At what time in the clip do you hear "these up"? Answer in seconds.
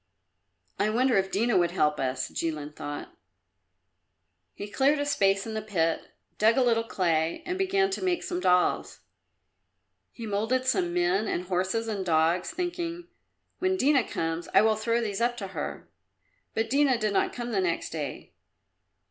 15.01-15.37